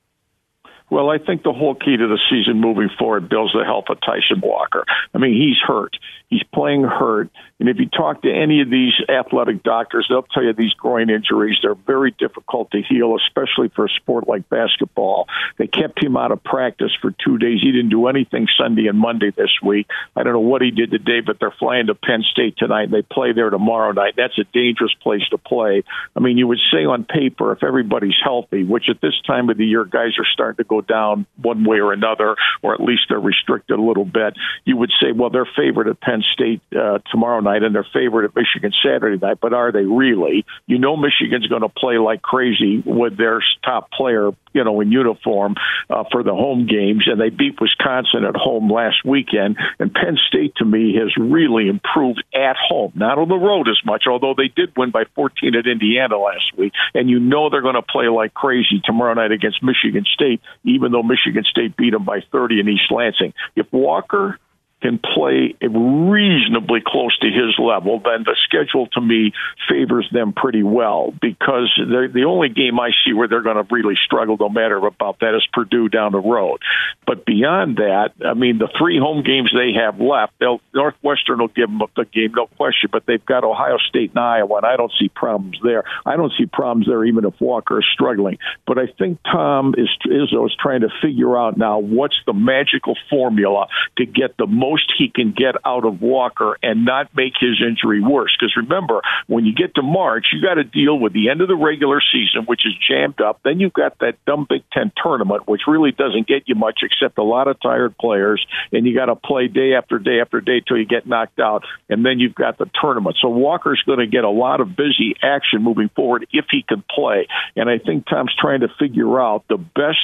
[0.91, 4.01] Well, I think the whole key to the season moving forward, Bill's the help of
[4.01, 4.85] Tyson Walker.
[5.15, 5.97] I mean, he's hurt.
[6.29, 7.31] He's playing hurt.
[7.61, 11.11] And if you talk to any of these athletic doctors, they'll tell you these groin
[11.11, 15.29] injuries, they're very difficult to heal, especially for a sport like basketball.
[15.59, 17.61] They kept him out of practice for two days.
[17.63, 19.89] He didn't do anything Sunday and Monday this week.
[20.17, 22.91] I don't know what he did today, but they're flying to Penn State tonight.
[22.91, 24.15] They play there tomorrow night.
[24.17, 25.85] That's a dangerous place to play.
[26.17, 29.59] I mean, you would say on paper, if everybody's healthy, which at this time of
[29.59, 33.03] the year, guys are starting to go down one way or another, or at least
[33.11, 34.33] they're restricted a little bit,
[34.65, 38.25] you would say, well, they're favored at Penn State uh, tomorrow night and they're favored
[38.25, 40.45] at Michigan Saturday night, but are they really?
[40.67, 44.93] You know, Michigan's going to play like crazy with their top player, you know, in
[44.93, 45.55] uniform
[45.89, 49.57] uh, for the home games, and they beat Wisconsin at home last weekend.
[49.79, 53.79] And Penn State, to me, has really improved at home, not on the road as
[53.85, 56.73] much, although they did win by 14 at Indiana last week.
[56.95, 60.93] And you know they're going to play like crazy tomorrow night against Michigan State, even
[60.93, 63.35] though Michigan State beat them by 30 in East Lansing.
[63.57, 64.39] If Walker
[64.81, 69.33] can play reasonably close to his level, then the schedule to me
[69.69, 73.97] favors them pretty well because the only game I see where they're going to really
[74.05, 76.61] struggle, no matter about that, is Purdue down the road.
[77.07, 81.49] But beyond that, I mean, the three home games they have left, they'll, Northwestern will
[81.49, 82.89] give them a game, no question.
[82.93, 85.85] But they've got Ohio State and Iowa, and I don't see problems there.
[86.07, 88.39] I don't see problems there, even if Walker is struggling.
[88.67, 92.97] But I think Tom is Izzo is trying to figure out now what's the magical
[93.09, 93.67] formula
[93.97, 98.01] to get the most he can get out of Walker and not make his injury
[98.01, 98.37] worse.
[98.39, 101.49] Because remember, when you get to March, you got to deal with the end of
[101.49, 103.41] the regular season, which is jammed up.
[103.45, 107.19] Then you've got that dumb Big Ten tournament, which really doesn't get you much except
[107.19, 110.61] a lot of tired players, and you got to play day after day after day
[110.67, 113.17] till you get knocked out, and then you've got the tournament.
[113.21, 116.85] So Walker's going to get a lot of busy action moving forward if he can
[116.95, 119.99] play, and I think Tom's trying to figure out the best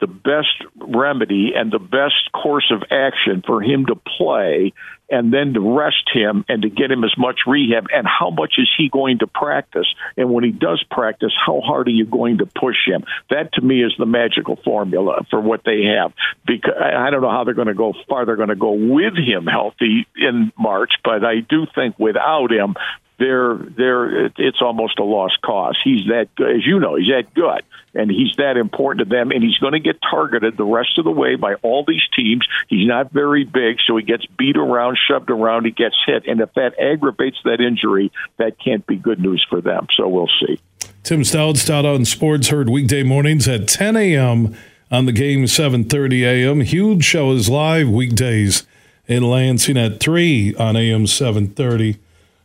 [0.00, 4.72] the best remedy and the best course of action for him to play
[5.10, 7.86] and then to rest him and to get him as much rehab.
[7.92, 9.86] And how much is he going to practice?
[10.16, 13.04] And when he does practice how hard are you going to push him?
[13.30, 16.12] That to me is the magical formula for what they have.
[16.46, 19.16] Because I don't know how they're going to go far they're going to go with
[19.16, 22.74] him healthy in March but I do think without him
[23.18, 25.76] they're they're it's almost a lost cause.
[25.82, 27.62] He's that as you know, he's that good
[27.94, 31.04] and he's that important to them and he's going to get targeted the rest of
[31.04, 32.46] the way by all these teams.
[32.68, 36.40] He's not very big, so he gets beat around, shoved around, he gets hit and
[36.40, 39.88] if that aggravates that injury, that can't be good news for them.
[39.96, 40.60] So we'll see.
[41.02, 44.54] Tim Staudt, Stout on Sports, heard weekday mornings at 10 a.m.
[44.90, 46.60] on the game 7:30 a.m.
[46.60, 48.64] Huge show is live weekdays
[49.06, 51.98] in Lansing at 3 on AM 730.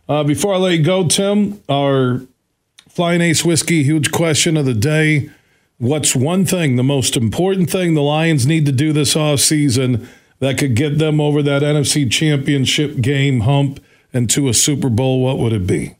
[0.07, 2.21] Uh, before I let you go, Tim, our
[2.89, 5.29] Flying Ace Whiskey huge question of the day.
[5.77, 10.07] What's one thing, the most important thing the Lions need to do this off season
[10.39, 13.79] that could get them over that NFC championship game hump
[14.13, 15.21] and to a Super Bowl?
[15.21, 15.95] What would it be?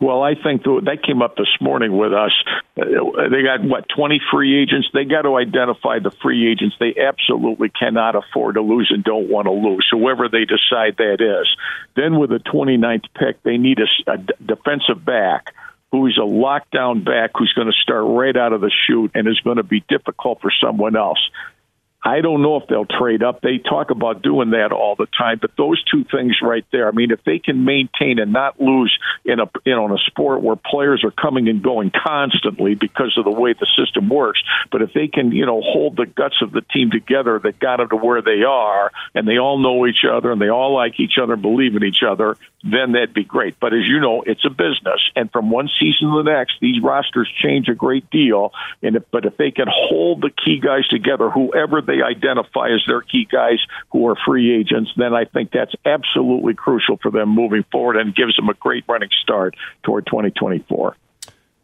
[0.00, 2.32] Well, I think that came up this morning with us.
[2.74, 4.88] Uh, they got what twenty free agents.
[4.94, 9.28] They got to identify the free agents they absolutely cannot afford to lose and don't
[9.28, 9.86] want to lose.
[9.90, 11.54] Whoever they decide that is.
[11.96, 15.54] Then with the 29th pick, they need a, a defensive back
[15.92, 19.40] who's a lockdown back who's going to start right out of the chute and is
[19.40, 21.18] going to be difficult for someone else.
[22.02, 23.42] I don't know if they'll trade up.
[23.42, 26.88] They talk about doing that all the time, but those two things right there.
[26.88, 29.98] I mean, if they can maintain and not lose in a you know in a
[30.06, 34.42] sport where players are coming and going constantly because of the way the system works,
[34.72, 37.76] but if they can you know hold the guts of the team together that got
[37.76, 40.98] them to where they are, and they all know each other and they all like
[41.00, 43.60] each other, and believe in each other, then that'd be great.
[43.60, 46.82] But as you know, it's a business, and from one season to the next, these
[46.82, 48.52] rosters change a great deal.
[48.82, 52.82] And if, but if they can hold the key guys together, whoever they identify as
[52.86, 53.58] their key guys
[53.90, 58.14] who are free agents, then I think that's absolutely crucial for them moving forward and
[58.14, 60.96] gives them a great running start toward 2024.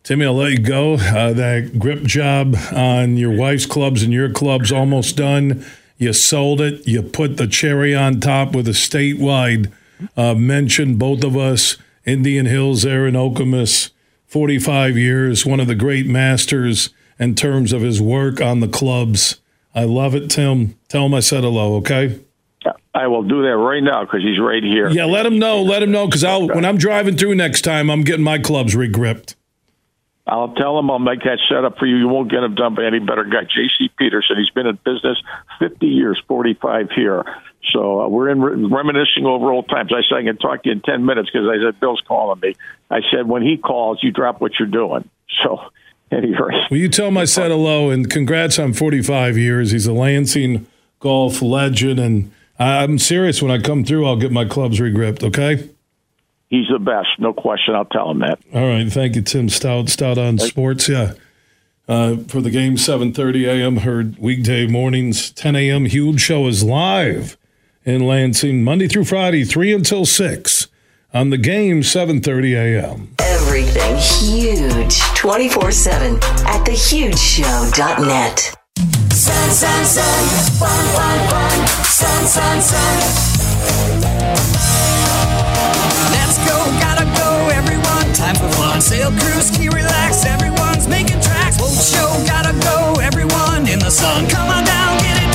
[0.02, 0.94] Timmy, I'll let you go.
[0.94, 5.64] Uh, that grip job on your wife's clubs and your clubs almost done.
[5.96, 6.86] You sold it.
[6.86, 9.72] You put the cherry on top with a statewide
[10.16, 10.96] uh, mention.
[10.96, 13.90] Both of us, Indian Hills in Okemos,
[14.26, 19.40] 45 years, one of the great masters in terms of his work on the clubs.
[19.76, 20.74] I love it, Tim.
[20.88, 22.18] Tell him I said hello, okay?
[22.94, 24.88] I will do that right now because he's right here.
[24.88, 25.60] Yeah, let him know.
[25.60, 28.74] Let him know because I'll when I'm driving through next time, I'm getting my clubs
[28.74, 29.36] regripped.
[30.26, 31.96] I'll tell him I'll make that setup for you.
[31.96, 33.42] You won't get him done by any better guy.
[33.42, 33.90] J.C.
[33.98, 34.38] Peterson.
[34.38, 35.22] He's been in business
[35.60, 37.24] 50 years, 45 here.
[37.70, 39.92] So uh, we're in re- reminiscing over old times.
[39.92, 42.40] I said I can talk to you in 10 minutes because I said Bill's calling
[42.40, 42.54] me.
[42.90, 45.08] I said when he calls, you drop what you're doing.
[45.44, 45.60] So.
[46.70, 49.72] Will you tell him I said hello and congrats on 45 years.
[49.72, 50.66] He's a Lansing
[51.00, 53.42] golf legend, and I'm serious.
[53.42, 55.22] When I come through, I'll get my clubs regripped.
[55.22, 55.68] Okay.
[56.48, 57.74] He's the best, no question.
[57.74, 58.38] I'll tell him that.
[58.54, 59.88] All right, thank you, Tim Staudt.
[59.88, 61.14] Stout on sports, yeah.
[61.88, 63.76] Uh, for the game, 7:30 a.m.
[63.78, 65.86] Heard weekday mornings, 10 a.m.
[65.86, 67.36] Huge show is live
[67.84, 70.55] in Lansing, Monday through Friday, three until six.
[71.16, 73.08] On the game, 7:30 a.m.
[73.20, 78.52] Everything huge, 24/7 at thehugeshow.net.
[79.14, 80.24] Sun, sun, sun,
[80.60, 82.96] fun, fun, fun, sun, sun, sun.
[86.12, 88.12] Let's go, gotta go, everyone.
[88.12, 88.82] Time for fun.
[88.82, 91.56] Sail cruise, key relax, everyone's making tracks.
[91.56, 94.28] Boat show, gotta go, everyone in the sun.
[94.28, 95.25] Come on down, get it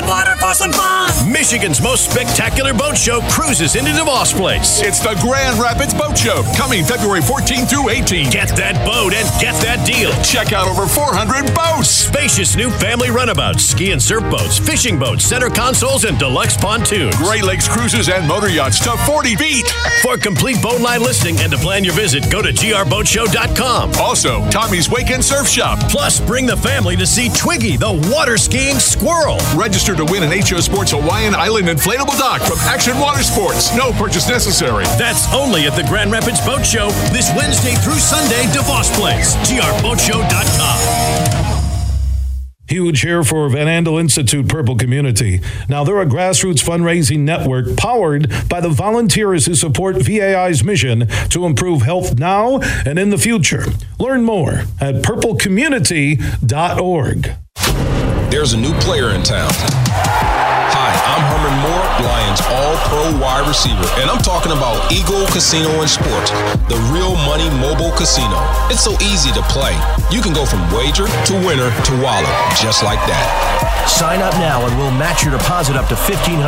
[0.00, 0.10] done.
[0.10, 1.10] Water for some fun.
[1.30, 4.82] Michigan's most spectacular boat show cruises into DeVos Place.
[4.82, 8.30] It's the Grand Rapids Boat Show, coming February 14 through 18.
[8.30, 10.10] Get that boat and get that deal.
[10.22, 11.88] Check out over 400 boats.
[11.90, 17.16] Spacious new family runabouts, ski and surf boats, fishing boats, center consoles, and deluxe pontoons.
[17.16, 19.68] Great Lakes cruises and motor yachts to 40 feet.
[20.02, 23.92] For complete boat line listing and to plan your visit, go to grboatshow.com.
[24.00, 25.78] Also, Tommy's Wake and Surf Shop.
[25.88, 29.38] Plus, bring the family to see Twiggy, the water skiing squirrel.
[29.54, 33.74] Register to win an HO Sports Hawaiian Island inflatable dock from Action Water Sports.
[33.76, 34.84] No purchase necessary.
[34.98, 39.36] That's only at the Grand Rapids Boat Show this Wednesday through Sunday, DeVos Place.
[39.48, 41.60] grboatshow.com.
[42.70, 45.40] Huge here for Van Andel Institute Purple Community.
[45.68, 51.46] Now, they're a grassroots fundraising network powered by the volunteers who support VAI's mission to
[51.46, 53.64] improve health now and in the future.
[53.98, 57.36] Learn more at purplecommunity.org.
[58.30, 59.50] There's a new player in town.
[59.50, 65.66] Hi, I'm Herman Moore, Lions All Pro wide receiver, and I'm talking about Eagle Casino
[65.82, 66.30] and Sports,
[66.70, 68.38] the real money mobile casino.
[68.70, 69.74] It's so easy to play.
[70.14, 73.26] You can go from wager to winner to wallet, just like that.
[73.90, 76.38] Sign up now and we'll match your deposit up to $1,500.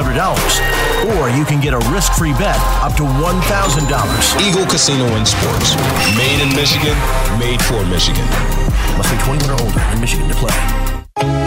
[1.19, 3.43] Or you can get a risk free bet up to $1,000.
[4.39, 5.75] Eagle Casino and Sports.
[6.15, 6.95] Made in Michigan,
[7.43, 8.23] made for Michigan.
[8.95, 10.92] Must be 21 or older in Michigan to play.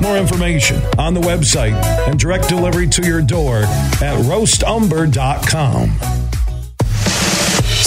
[0.00, 1.74] More information on the website
[2.08, 6.23] and direct delivery to your door at roastumber.com.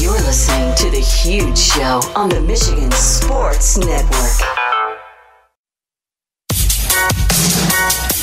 [0.00, 4.40] You're listening to The Huge Show on the Michigan Sports Network.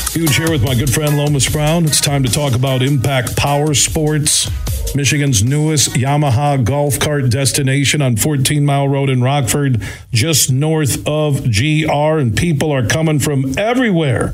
[0.09, 1.85] Huge here with my good friend Lomas Brown.
[1.85, 4.49] It's time to talk about Impact Power Sports,
[4.95, 9.79] Michigan's newest Yamaha golf cart destination on 14 Mile Road in Rockford,
[10.11, 12.17] just north of GR.
[12.17, 14.33] And people are coming from everywhere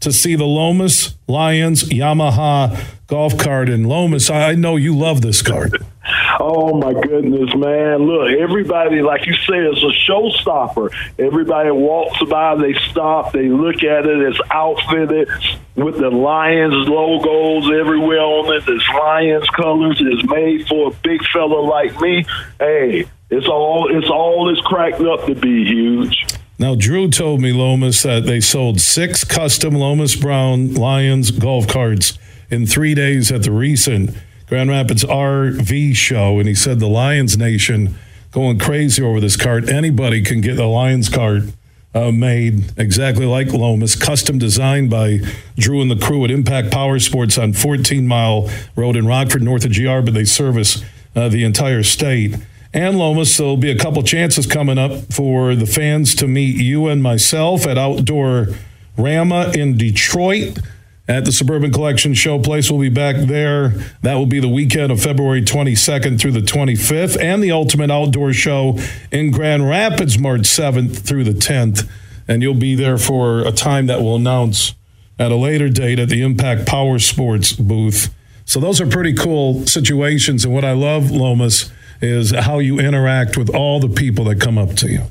[0.00, 3.70] to see the Lomas Lions Yamaha golf cart.
[3.70, 5.72] And Lomas, I know you love this cart.
[6.40, 8.06] Oh my goodness, man!
[8.06, 10.92] Look, everybody, like you say, is a showstopper.
[11.18, 14.20] Everybody walks by, they stop, they look at it.
[14.22, 15.28] It's outfitted
[15.76, 18.64] with the Lions logos everywhere on it.
[18.66, 20.00] It's Lions colors.
[20.00, 22.24] It's made for a big fella like me.
[22.58, 26.26] Hey, it's all it's all it's cracked up to be huge.
[26.58, 32.18] Now, Drew told me, Lomas, that they sold six custom Lomas Brown Lions golf carts
[32.50, 34.16] in three days at the recent
[34.52, 36.38] Grand Rapids RV show.
[36.38, 37.94] And he said the Lions Nation
[38.32, 39.66] going crazy over this cart.
[39.66, 41.44] Anybody can get a Lions cart
[41.94, 45.20] uh, made exactly like Lomas, custom designed by
[45.56, 49.64] Drew and the crew at Impact Power Sports on 14 Mile Road in Rockford, north
[49.64, 50.84] of GR, but they service
[51.16, 52.36] uh, the entire state
[52.74, 53.34] and Lomas.
[53.34, 57.66] There'll be a couple chances coming up for the fans to meet you and myself
[57.66, 58.48] at Outdoor
[58.98, 60.58] Rama in Detroit
[61.08, 62.70] at the Suburban Collection Showplace.
[62.70, 63.70] We'll be back there.
[64.02, 68.32] That will be the weekend of February 22nd through the 25th, and the Ultimate Outdoor
[68.32, 68.78] Show
[69.10, 71.88] in Grand Rapids, March 7th through the 10th.
[72.28, 74.74] And you'll be there for a time that we'll announce
[75.18, 78.14] at a later date at the Impact Power Sports booth.
[78.44, 80.44] So those are pretty cool situations.
[80.44, 84.58] And what I love, Lomas, is how you interact with all the people that come
[84.58, 85.02] up to you.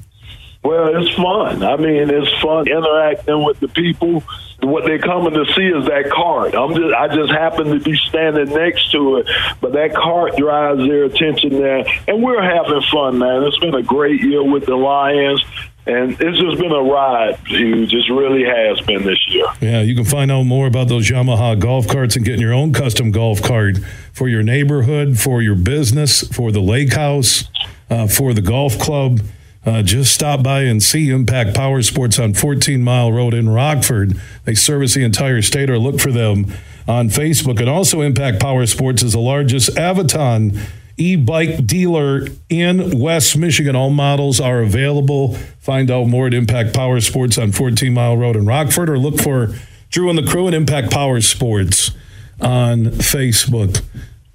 [0.64, 1.64] Well, it's fun.
[1.64, 4.24] I mean, it's fun interacting with the people.
[4.62, 6.54] What they're coming to see is that cart.
[6.54, 9.28] I'm just, I just happen to be standing next to it,
[9.60, 13.42] but that cart drives their attention there, and we're having fun, man.
[13.44, 15.44] It's been a great year with the Lions.
[15.88, 17.92] And it's just been a ride, huge.
[17.92, 19.48] It really has been this year.
[19.62, 22.72] Yeah, you can find out more about those Yamaha golf carts and getting your own
[22.72, 23.80] custom golf cart
[24.14, 27.46] for your neighborhood, for your business, for the lake house,
[27.90, 29.22] uh, for the golf club.
[29.64, 34.20] Uh, just stop by and see Impact Power Sports on 14 Mile Road in Rockford.
[34.44, 36.52] They service the entire state, or look for them
[36.88, 37.60] on Facebook.
[37.60, 40.60] And also, Impact Power Sports is the largest Aventon
[40.98, 43.76] e bike dealer in West Michigan.
[43.76, 45.36] All models are available.
[45.60, 49.20] Find out more at Impact Power Sports on 14 Mile Road in Rockford or look
[49.20, 49.54] for
[49.90, 51.92] Drew and the crew at Impact Power Sports
[52.40, 53.82] on Facebook.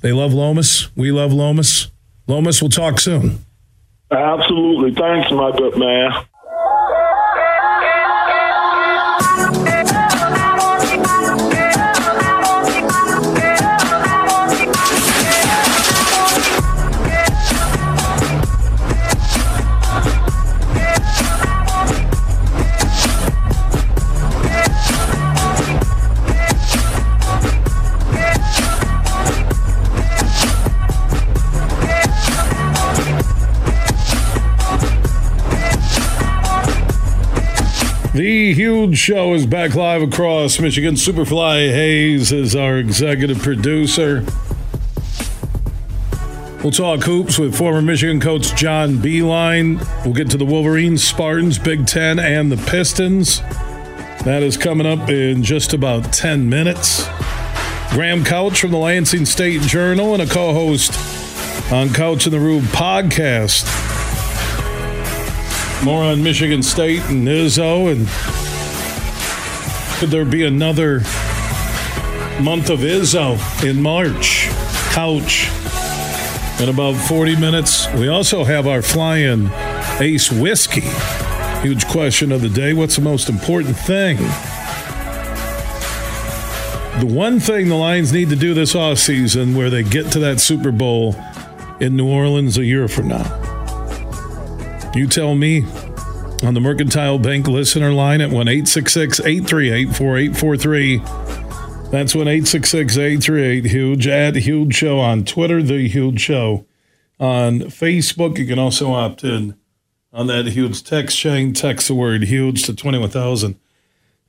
[0.01, 0.95] They love Lomas.
[0.97, 1.91] We love Lomas.
[2.29, 3.45] Lomas, we'll talk soon.
[4.11, 4.95] Absolutely.
[4.95, 6.13] Thanks, my good man.
[38.27, 40.97] The huge show is back live across Michigan.
[40.97, 44.24] Superfly Hayes is our executive producer.
[46.61, 49.79] We'll talk hoops with former Michigan coach John Beilein.
[50.05, 53.43] We'll get to the Wolverines, Spartans, Big Ten, and the Pistons.
[54.24, 57.07] That is coming up in just about 10 minutes.
[57.91, 60.93] Graham Couch from the Lansing State Journal and a co host
[61.72, 63.86] on Couch in the Room podcast.
[65.85, 68.09] More on Michigan State and Izzo, and
[69.99, 71.01] could there be another
[72.43, 74.49] month of Izzo in March?
[74.93, 75.49] Couch.
[76.61, 79.51] In about 40 minutes, we also have our flying
[80.01, 80.85] ace whiskey.
[81.62, 84.16] Huge question of the day what's the most important thing?
[86.99, 90.41] The one thing the Lions need to do this offseason where they get to that
[90.41, 91.14] Super Bowl
[91.79, 93.45] in New Orleans a year from now.
[94.97, 95.62] You tell me
[96.42, 100.97] on the Mercantile Bank listener line at 1 838 4843.
[101.90, 106.64] That's 1 838 Huge at Huge Show on Twitter, The Huge Show
[107.20, 108.38] on Facebook.
[108.38, 109.59] You can also opt in
[110.14, 111.53] on that huge text chain.
[111.53, 113.61] Text the word huge to 21,000.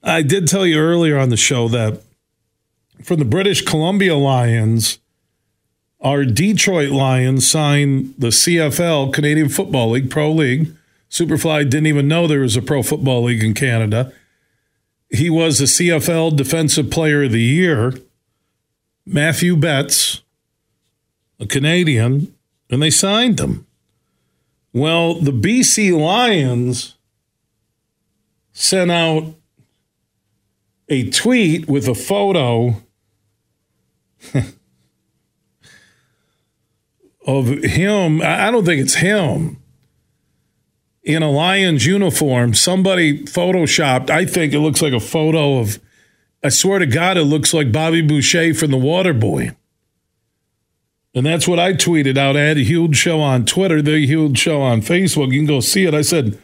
[0.04, 2.04] I did tell you earlier on the show that
[3.02, 5.00] from the British Columbia Lions,
[6.00, 10.76] our Detroit Lions signed the CFL, Canadian Football League, Pro League.
[11.10, 14.14] Superfly didn't even know there was a Pro Football League in Canada.
[15.10, 17.94] He was the CFL Defensive Player of the Year.
[19.06, 20.22] Mathieu Betts,
[21.40, 22.36] a Canadian,
[22.70, 23.66] and they signed him.
[24.74, 26.96] Well, the BC Lions
[28.52, 29.34] sent out
[30.90, 32.84] a tweet with a photo
[37.28, 38.22] of him.
[38.22, 39.62] I don't think it's him
[41.04, 42.54] in a Lions uniform.
[42.54, 45.80] Somebody photoshopped, I think it looks like a photo of,
[46.44, 49.56] I swear to God, it looks like Bobby Boucher from The Waterboy.
[51.14, 52.38] And that's what I tweeted out.
[52.38, 55.32] I had a huge show on Twitter, the huge show on Facebook.
[55.32, 55.94] You can go see it.
[55.94, 56.40] I said,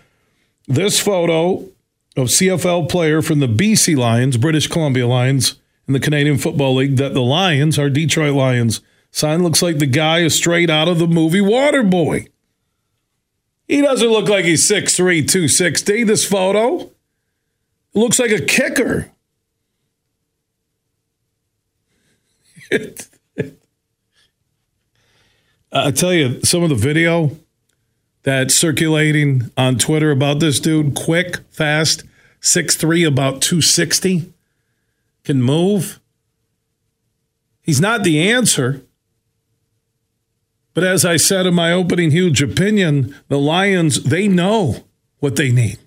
[0.67, 1.65] this photo
[2.15, 6.95] of CFL player from the BC Lions, British Columbia Lions, in the Canadian Football League,
[6.97, 8.81] that the Lions, our Detroit Lions,
[9.13, 12.27] sign looks like the guy is straight out of the movie Waterboy.
[13.67, 16.03] He doesn't look like he's 6'3, 260.
[16.03, 16.91] This photo
[17.93, 19.09] looks like a kicker.
[25.71, 27.37] I tell you, some of the video
[28.23, 32.03] that's circulating on Twitter about this dude, quick, fast,
[32.41, 34.33] 6'3, about 260,
[35.23, 35.99] can move.
[37.61, 38.83] He's not the answer.
[40.73, 44.85] But as I said in my opening huge opinion, the Lions, they know
[45.19, 45.77] what they need.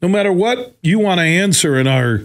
[0.00, 2.22] No matter what you want to answer in our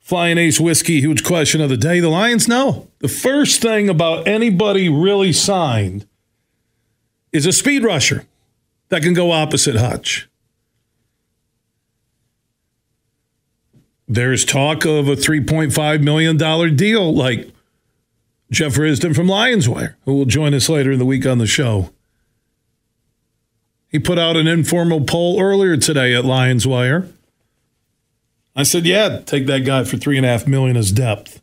[0.00, 2.88] Flying Ace Whiskey huge question of the day, the Lions know.
[3.00, 6.06] The first thing about anybody really signed
[7.32, 8.24] is a speed rusher
[8.88, 10.28] that can go opposite Hutch.
[14.08, 16.38] There's talk of a $3.5 million
[16.74, 17.52] deal like
[18.50, 21.46] Jeff Risdon from Lions Wire, who will join us later in the week on the
[21.46, 21.90] show.
[23.88, 27.08] He put out an informal poll earlier today at Lions Wire.
[28.56, 31.40] I said, "Yeah, take that guy for three and a half million as depth,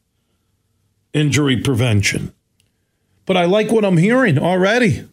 [1.13, 2.33] injury prevention."
[3.25, 5.05] But I like what I'm hearing already.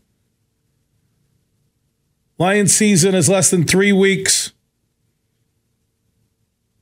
[2.39, 4.53] Lions season is less than three weeks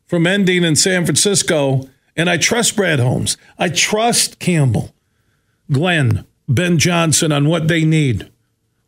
[0.06, 3.36] from ending in San Francisco, and I trust Brad Holmes.
[3.58, 4.94] I trust Campbell.
[5.72, 8.30] Glenn, Ben Johnson on what they need,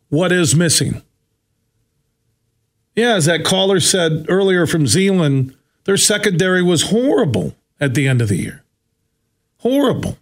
[0.09, 1.01] what is missing.
[2.95, 5.55] Yeah, as that caller said earlier from Zeeland,
[5.85, 8.63] their secondary was horrible at the end of the year.
[9.59, 10.17] Horrible.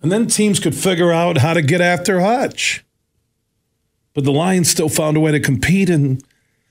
[0.00, 2.84] And then teams could figure out how to get after Hutch.
[4.12, 6.22] But the Lions still found a way to compete and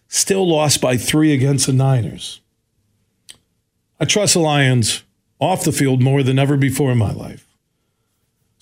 [0.07, 2.41] still lost by three against the Niners.
[3.99, 5.03] I trust the Lions
[5.39, 7.53] off the field more than ever before in my life.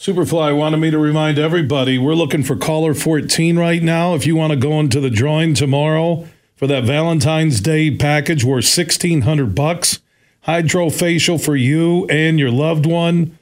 [0.02, 4.16] Superfly wanted me to remind everybody we're looking for caller 14 right now.
[4.16, 8.66] If you want to go into the drawing tomorrow for that Valentine's Day package worth
[8.66, 10.00] 1600 bucks,
[10.48, 13.38] hydrofacial for you and your loved one,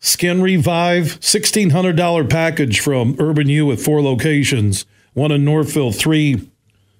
[0.00, 6.50] Skin Revive, $1600 package from Urban U with four locations, one in Northville, three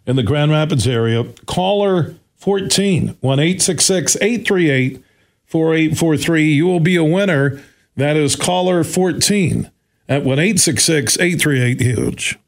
[0.06, 1.24] in the Grand Rapids area.
[1.46, 5.02] Caller 14 1 838
[5.46, 6.44] 4843.
[6.44, 7.60] You will be a winner.
[7.98, 9.72] That is caller 14
[10.08, 12.38] at 1 838 Huge.